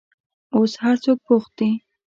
[0.55, 1.71] اوس هر څوک بوخت دي.